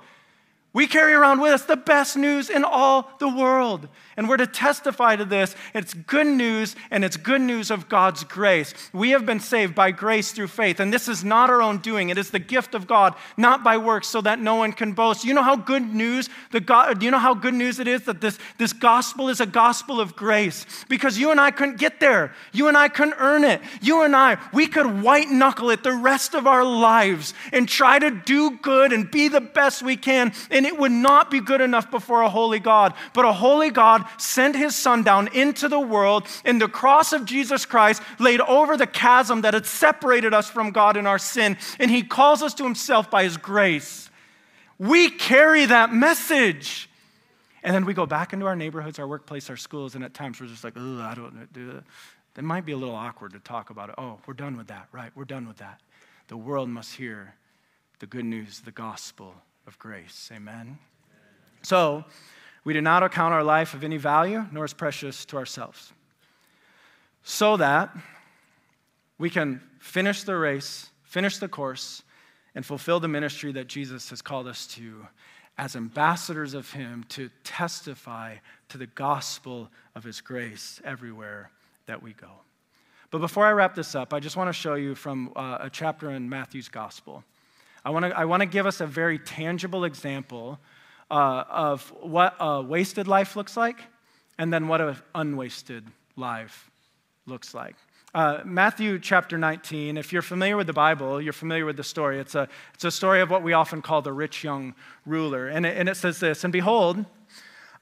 [0.75, 3.89] We carry around with us the best news in all the world.
[4.17, 5.55] And we're to testify to this.
[5.75, 8.73] It's good news, and it's good news of God's grace.
[8.93, 12.09] We have been saved by grace through faith, and this is not our own doing.
[12.09, 15.25] It is the gift of God, not by works, so that no one can boast.
[15.25, 18.23] You know how good news the God, you know how good news it is that
[18.23, 20.65] this, this gospel is a gospel of grace?
[20.89, 22.33] Because you and I couldn't get there.
[22.53, 23.61] You and I couldn't earn it.
[23.83, 27.99] You and I, we could white knuckle it the rest of our lives and try
[27.99, 30.33] to do good and be the best we can.
[30.63, 32.95] And it would not be good enough before a holy God.
[33.15, 37.25] But a holy God sent his son down into the world, and the cross of
[37.25, 41.57] Jesus Christ laid over the chasm that had separated us from God in our sin,
[41.81, 44.09] and he calls us to himself by his grace.
[44.79, 46.89] We carry that message.
[47.65, 50.41] And then we go back into our neighborhoods, our workplace, our schools, and at times
[50.41, 51.83] we're just like, oh, I don't do that.
[52.37, 53.97] It might be a little awkward to talk about it.
[53.99, 55.11] Oh, we're done with that, right?
[55.17, 55.81] We're done with that.
[56.29, 57.35] The world must hear
[57.99, 59.35] the good news, the gospel
[59.67, 60.31] of grace.
[60.33, 60.79] Amen.
[61.63, 62.05] So,
[62.65, 65.93] we do not account our life of any value, nor is precious to ourselves,
[67.23, 67.95] so that
[69.19, 72.03] we can finish the race, finish the course,
[72.55, 75.07] and fulfill the ministry that Jesus has called us to
[75.59, 78.37] as ambassadors of Him to testify
[78.69, 81.51] to the gospel of His grace everywhere
[81.87, 82.31] that we go.
[83.11, 85.71] But before I wrap this up, I just want to show you from uh, a
[85.71, 87.23] chapter in Matthew's gospel.
[87.85, 90.59] I want to I wanna give us a very tangible example
[91.11, 93.79] uh, of what a wasted life looks like
[94.39, 95.85] and then what an unwasted
[96.17, 96.71] life
[97.27, 97.77] looks like.
[98.15, 102.19] Uh, Matthew chapter 19, if you're familiar with the Bible, you're familiar with the story.
[102.19, 104.75] It's a, it's a story of what we often call the rich young
[105.07, 105.49] ruler.
[105.49, 107.07] And it, and it says this And behold,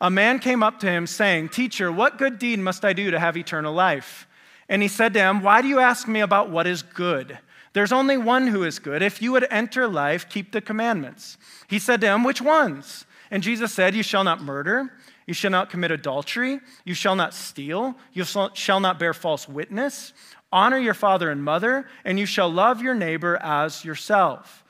[0.00, 3.18] a man came up to him saying, Teacher, what good deed must I do to
[3.18, 4.28] have eternal life?
[4.68, 7.38] And he said to him, Why do you ask me about what is good?
[7.72, 9.02] There's only one who is good.
[9.02, 11.38] If you would enter life, keep the commandments.
[11.68, 13.06] He said to him, Which ones?
[13.30, 14.92] And Jesus said, You shall not murder.
[15.26, 16.60] You shall not commit adultery.
[16.84, 17.94] You shall not steal.
[18.12, 20.12] You shall not bear false witness.
[20.52, 24.64] Honor your father and mother, and you shall love your neighbor as yourself.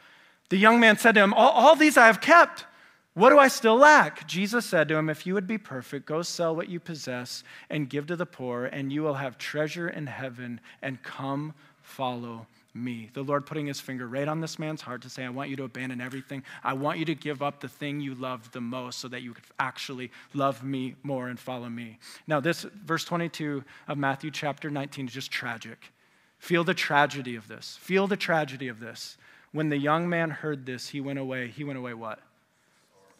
[0.51, 2.66] The young man said to him, All, all these I have kept.
[3.14, 4.26] What do I still lack?
[4.26, 7.88] Jesus said to him, If you would be perfect, go sell what you possess and
[7.88, 13.10] give to the poor, and you will have treasure in heaven, and come follow me.
[13.12, 15.56] The Lord putting his finger right on this man's heart to say, I want you
[15.56, 16.44] to abandon everything.
[16.62, 19.34] I want you to give up the thing you love the most so that you
[19.34, 21.98] could actually love me more and follow me.
[22.26, 25.92] Now, this verse 22 of Matthew chapter 19 is just tragic.
[26.38, 27.76] Feel the tragedy of this.
[27.80, 29.18] Feel the tragedy of this.
[29.52, 31.48] When the young man heard this, he went away.
[31.48, 32.20] He went away what?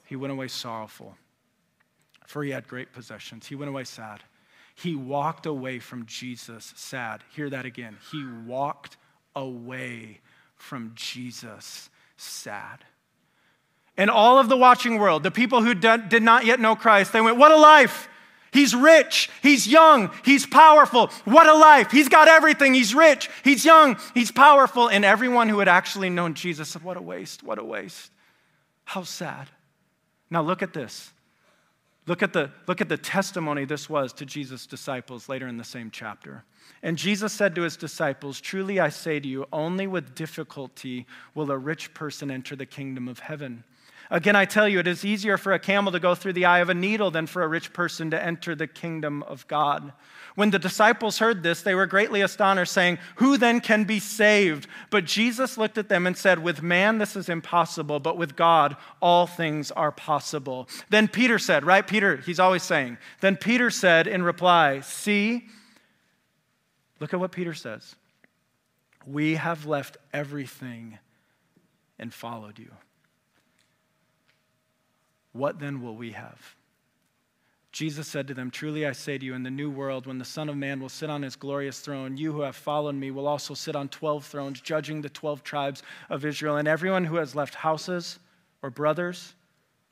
[0.07, 1.16] He went away sorrowful,
[2.26, 3.46] for he had great possessions.
[3.46, 4.20] He went away sad.
[4.74, 7.22] He walked away from Jesus sad.
[7.34, 7.98] Hear that again.
[8.11, 8.96] He walked
[9.35, 10.20] away
[10.57, 12.85] from Jesus sad.
[13.97, 17.20] And all of the watching world, the people who did not yet know Christ, they
[17.20, 18.09] went, What a life!
[18.53, 19.31] He's rich.
[19.43, 20.11] He's young.
[20.24, 21.09] He's powerful.
[21.24, 21.91] What a life.
[21.91, 22.74] He's got everything.
[22.74, 23.31] He's rich.
[23.45, 23.97] He's young.
[24.12, 24.89] He's powerful.
[24.89, 27.43] And everyone who had actually known Jesus said, What a waste.
[27.43, 28.11] What a waste.
[28.85, 29.49] How sad.
[30.31, 31.12] Now look at this.
[32.07, 35.64] Look at, the, look at the testimony this was to Jesus' disciples later in the
[35.64, 36.44] same chapter.
[36.82, 41.51] And Jesus said to his disciples, Truly I say to you, only with difficulty will
[41.51, 43.64] a rich person enter the kingdom of heaven.
[44.12, 46.58] Again, I tell you, it is easier for a camel to go through the eye
[46.58, 49.92] of a needle than for a rich person to enter the kingdom of God.
[50.34, 54.66] When the disciples heard this, they were greatly astonished, saying, Who then can be saved?
[54.90, 58.76] But Jesus looked at them and said, With man this is impossible, but with God
[59.00, 60.68] all things are possible.
[60.88, 61.86] Then Peter said, Right?
[61.86, 62.98] Peter, he's always saying.
[63.20, 65.46] Then Peter said in reply, See,
[66.98, 67.94] look at what Peter says.
[69.06, 70.98] We have left everything
[71.98, 72.70] and followed you.
[75.33, 76.57] What then will we have?
[77.72, 80.24] Jesus said to them, Truly I say to you, in the new world, when the
[80.24, 83.28] Son of Man will sit on his glorious throne, you who have followed me will
[83.28, 86.57] also sit on 12 thrones, judging the 12 tribes of Israel.
[86.57, 88.18] And everyone who has left houses,
[88.62, 89.35] or brothers,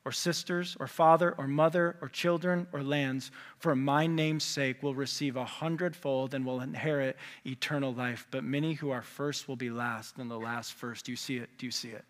[0.03, 4.95] or sisters, or father, or mother, or children, or lands, for my name's sake, will
[4.95, 7.15] receive a hundredfold and will inherit
[7.45, 8.27] eternal life.
[8.29, 11.05] But many who are first will be last, and the last first.
[11.05, 11.49] Do you see it?
[11.57, 12.03] Do you see it?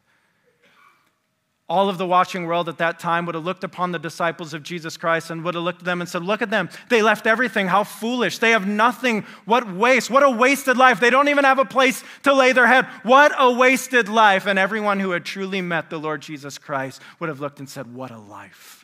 [1.69, 4.63] All of the watching world at that time would have looked upon the disciples of
[4.63, 6.67] Jesus Christ and would have looked at them and said, Look at them.
[6.89, 7.67] They left everything.
[7.67, 8.39] How foolish.
[8.39, 9.23] They have nothing.
[9.45, 10.09] What waste.
[10.09, 10.99] What a wasted life.
[10.99, 12.85] They don't even have a place to lay their head.
[13.03, 14.47] What a wasted life.
[14.47, 17.93] And everyone who had truly met the Lord Jesus Christ would have looked and said,
[17.93, 18.83] What a life.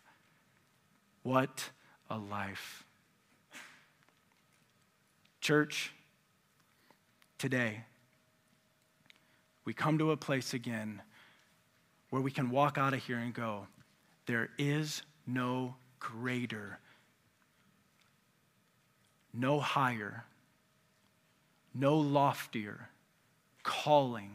[1.24, 1.72] What
[2.08, 2.86] a life.
[5.42, 5.92] Church,
[7.40, 7.84] today,
[9.64, 11.02] we come to a place again
[12.10, 13.68] where we can walk out of here and go,
[14.26, 16.80] there is no greater,
[19.34, 20.24] no higher,
[21.74, 22.90] no loftier
[23.64, 24.32] calling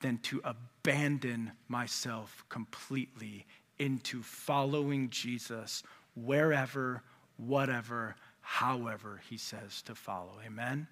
[0.00, 3.46] than to abandon myself completely
[3.78, 5.82] into following Jesus
[6.14, 7.02] wherever,
[7.38, 10.34] whatever, however he says to follow.
[10.46, 10.86] Amen?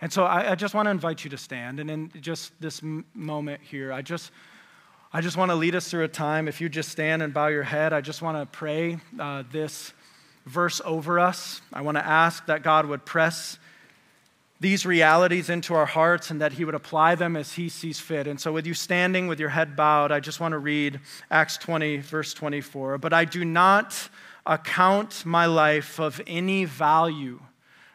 [0.00, 1.80] And so I, I just want to invite you to stand.
[1.80, 4.30] And in just this m- moment here, I just
[5.16, 6.46] I just want to lead us through a time.
[6.46, 9.94] If you just stand and bow your head, I just want to pray uh, this
[10.44, 11.62] verse over us.
[11.72, 13.58] I want to ask that God would press
[14.60, 18.26] these realities into our hearts and that He would apply them as He sees fit.
[18.26, 21.00] And so, with you standing with your head bowed, I just want to read
[21.30, 22.98] Acts 20, verse 24.
[22.98, 24.10] But I do not
[24.44, 27.40] account my life of any value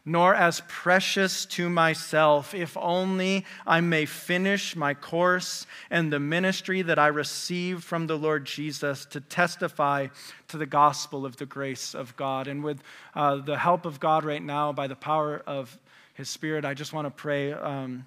[0.03, 6.81] nor as precious to myself, if only I may finish my course and the ministry
[6.81, 10.07] that I receive from the Lord Jesus to testify
[10.47, 12.47] to the gospel of the grace of God.
[12.47, 12.81] And with
[13.13, 15.77] uh, the help of God right now, by the power of
[16.15, 18.05] His Spirit, I just want to pray um,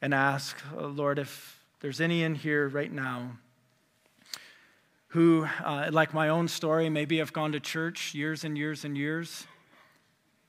[0.00, 3.32] and ask, uh, Lord, if there's any in here right now
[5.08, 8.96] who, uh, like my own story, maybe have gone to church years and years and
[8.96, 9.46] years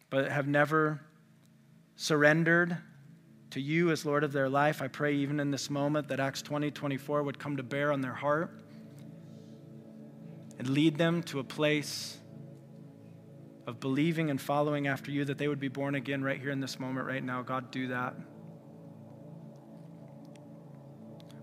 [0.10, 1.01] but have never
[1.95, 2.78] surrendered
[3.51, 6.41] to you as Lord of their life, I pray even in this moment that Acts
[6.41, 8.51] 20 24 would come to bear on their heart
[10.57, 12.18] and lead them to a place
[13.66, 16.60] of believing and following after you, that they would be born again right here in
[16.60, 17.41] this moment, right now.
[17.41, 18.16] God, do that.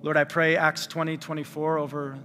[0.02, 2.18] Lord, I pray Acts 20 24 over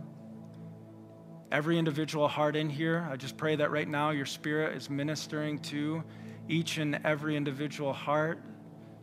[1.52, 3.08] every individual heart in here.
[3.12, 6.04] I just pray that right now your spirit is ministering to
[6.52, 8.44] each and every individual heart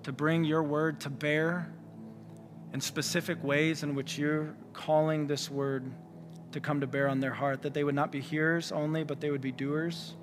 [0.03, 1.73] to bring your word to bear
[2.73, 5.91] in specific ways in which you're calling this word
[6.53, 9.21] to come to bear on their heart, that they would not be hearers only, but
[9.21, 10.15] they would be doers.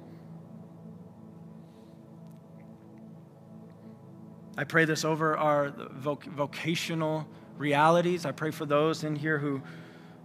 [4.58, 8.26] I pray this over our voc- vocational realities.
[8.26, 9.62] I pray for those in here who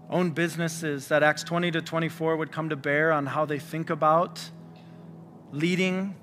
[0.09, 3.91] own businesses, that Acts 20 to 24 would come to bear on how they think
[3.91, 4.41] about
[5.53, 6.15] leading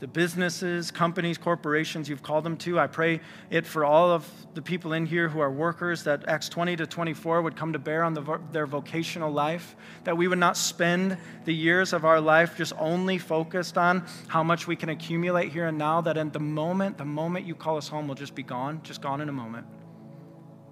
[0.00, 2.80] the businesses, companies, corporations you've called them to.
[2.80, 3.20] I pray
[3.50, 6.86] it for all of the people in here who are workers that Acts 20 to
[6.86, 11.18] 24 would come to bear on the, their vocational life, that we would not spend
[11.44, 15.66] the years of our life just only focused on how much we can accumulate here
[15.66, 18.42] and now, that in the moment, the moment you call us home, will just be
[18.42, 19.66] gone, just gone in a moment.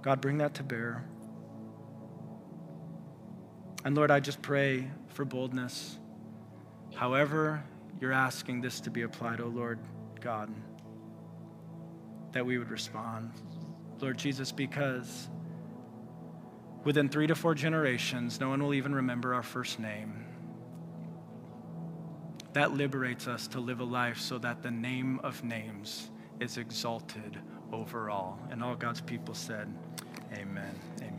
[0.01, 1.05] God, bring that to bear.
[3.85, 5.99] And Lord, I just pray for boldness.
[6.95, 7.63] However,
[8.01, 9.79] you're asking this to be applied, oh Lord
[10.21, 10.53] God,
[12.33, 13.33] that we would respond.
[14.01, 15.29] Lord Jesus, because
[16.85, 20.25] within three to four generations, no one will even remember our first name.
[22.53, 27.39] That liberates us to live a life so that the name of names is exalted
[27.73, 28.39] over all.
[28.51, 29.73] And all God's people said,
[30.33, 30.75] Amen.
[31.01, 31.18] Amen.